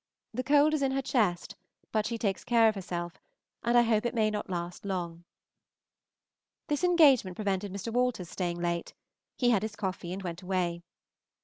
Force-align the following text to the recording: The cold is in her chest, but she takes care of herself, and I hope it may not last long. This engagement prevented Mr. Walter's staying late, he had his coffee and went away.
The 0.33 0.43
cold 0.43 0.73
is 0.73 0.81
in 0.81 0.93
her 0.93 1.01
chest, 1.03 1.55
but 1.91 2.07
she 2.07 2.17
takes 2.17 2.43
care 2.43 2.67
of 2.67 2.73
herself, 2.73 3.21
and 3.63 3.77
I 3.77 3.83
hope 3.83 4.03
it 4.03 4.15
may 4.15 4.31
not 4.31 4.49
last 4.49 4.83
long. 4.83 5.25
This 6.69 6.83
engagement 6.83 7.35
prevented 7.35 7.71
Mr. 7.71 7.93
Walter's 7.93 8.27
staying 8.29 8.59
late, 8.59 8.95
he 9.37 9.51
had 9.51 9.61
his 9.61 9.75
coffee 9.75 10.11
and 10.11 10.23
went 10.23 10.41
away. 10.41 10.81